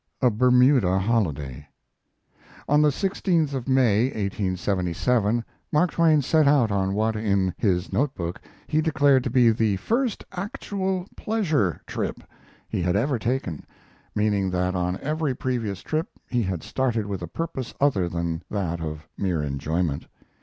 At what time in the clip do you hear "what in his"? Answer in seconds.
6.95-7.93